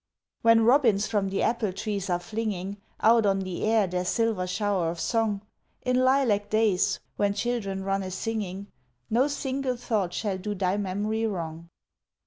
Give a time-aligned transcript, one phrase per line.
[0.41, 4.89] When robins from the apple trees are flinging Out on the air their silver shower
[4.89, 5.41] of song,
[5.83, 8.65] In lilac days, when children run a singing,
[9.11, 11.69] No single thought shall do thy memory wrong.